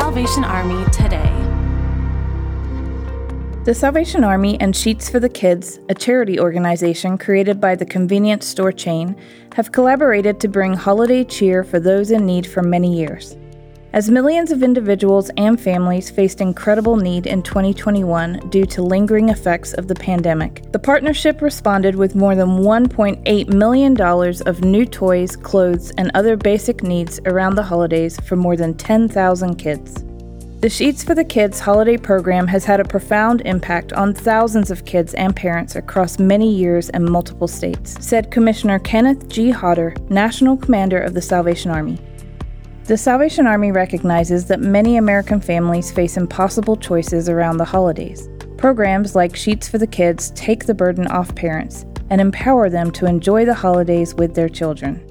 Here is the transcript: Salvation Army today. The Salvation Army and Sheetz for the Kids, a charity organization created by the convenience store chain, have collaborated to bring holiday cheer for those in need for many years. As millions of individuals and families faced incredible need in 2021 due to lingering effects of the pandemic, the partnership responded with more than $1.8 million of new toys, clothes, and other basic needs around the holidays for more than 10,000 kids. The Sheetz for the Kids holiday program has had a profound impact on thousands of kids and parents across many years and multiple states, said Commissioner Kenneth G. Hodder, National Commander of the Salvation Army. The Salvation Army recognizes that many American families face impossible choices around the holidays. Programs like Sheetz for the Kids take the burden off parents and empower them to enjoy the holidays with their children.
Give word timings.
Salvation 0.00 0.44
Army 0.44 0.84
today. 0.92 1.32
The 3.64 3.74
Salvation 3.74 4.22
Army 4.22 4.58
and 4.60 4.72
Sheetz 4.72 5.10
for 5.10 5.18
the 5.18 5.28
Kids, 5.28 5.80
a 5.88 5.94
charity 5.94 6.38
organization 6.38 7.18
created 7.18 7.60
by 7.60 7.74
the 7.74 7.84
convenience 7.84 8.46
store 8.46 8.70
chain, 8.70 9.16
have 9.56 9.72
collaborated 9.72 10.38
to 10.38 10.46
bring 10.46 10.72
holiday 10.72 11.24
cheer 11.24 11.64
for 11.64 11.80
those 11.80 12.12
in 12.12 12.24
need 12.24 12.46
for 12.46 12.62
many 12.62 12.96
years. 12.96 13.36
As 13.98 14.12
millions 14.12 14.52
of 14.52 14.62
individuals 14.62 15.28
and 15.36 15.60
families 15.60 16.08
faced 16.08 16.40
incredible 16.40 16.94
need 16.94 17.26
in 17.26 17.42
2021 17.42 18.48
due 18.48 18.64
to 18.64 18.80
lingering 18.80 19.28
effects 19.28 19.74
of 19.74 19.88
the 19.88 19.94
pandemic, 19.96 20.70
the 20.70 20.78
partnership 20.78 21.42
responded 21.42 21.96
with 21.96 22.14
more 22.14 22.36
than 22.36 22.60
$1.8 22.60 23.52
million 23.52 24.00
of 24.00 24.62
new 24.62 24.86
toys, 24.86 25.34
clothes, 25.34 25.90
and 25.98 26.12
other 26.14 26.36
basic 26.36 26.84
needs 26.84 27.18
around 27.26 27.56
the 27.56 27.62
holidays 27.64 28.20
for 28.20 28.36
more 28.36 28.54
than 28.56 28.72
10,000 28.72 29.56
kids. 29.56 29.94
The 30.60 30.68
Sheetz 30.68 31.04
for 31.04 31.16
the 31.16 31.24
Kids 31.24 31.58
holiday 31.58 31.96
program 31.96 32.46
has 32.46 32.64
had 32.64 32.78
a 32.78 32.84
profound 32.84 33.40
impact 33.46 33.92
on 33.94 34.14
thousands 34.14 34.70
of 34.70 34.84
kids 34.84 35.12
and 35.14 35.34
parents 35.34 35.74
across 35.74 36.20
many 36.20 36.54
years 36.54 36.88
and 36.90 37.04
multiple 37.04 37.48
states, 37.48 37.96
said 37.98 38.30
Commissioner 38.30 38.78
Kenneth 38.78 39.28
G. 39.28 39.50
Hodder, 39.50 39.96
National 40.08 40.56
Commander 40.56 41.00
of 41.00 41.14
the 41.14 41.22
Salvation 41.22 41.72
Army. 41.72 41.98
The 42.88 42.96
Salvation 42.96 43.46
Army 43.46 43.70
recognizes 43.70 44.46
that 44.46 44.62
many 44.62 44.96
American 44.96 45.42
families 45.42 45.92
face 45.92 46.16
impossible 46.16 46.74
choices 46.74 47.28
around 47.28 47.58
the 47.58 47.64
holidays. 47.66 48.30
Programs 48.56 49.14
like 49.14 49.32
Sheetz 49.32 49.68
for 49.68 49.76
the 49.76 49.86
Kids 49.86 50.30
take 50.30 50.64
the 50.64 50.72
burden 50.72 51.06
off 51.08 51.34
parents 51.34 51.84
and 52.08 52.18
empower 52.18 52.70
them 52.70 52.90
to 52.92 53.04
enjoy 53.04 53.44
the 53.44 53.52
holidays 53.52 54.14
with 54.14 54.34
their 54.34 54.48
children. 54.48 55.06